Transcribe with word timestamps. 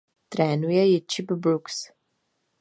Trénuje 0.31 0.83
ji 0.91 0.99
Chip 1.09 1.29
Brooks. 1.41 1.77